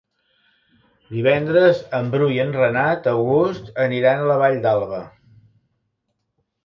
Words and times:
Divendres 1.17 1.83
en 1.99 2.09
Bru 2.15 2.31
i 2.37 2.41
en 2.45 2.55
Renat 2.57 3.09
August 3.13 3.69
aniran 3.85 4.25
a 4.25 4.27
la 4.33 4.39
Vall 4.45 4.59
d'Alba. 4.65 5.07